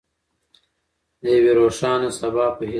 د 1.21 1.23
یوې 1.35 1.51
روښانه 1.59 2.09
سبا 2.19 2.45
په 2.57 2.61
هیله. 2.63 2.69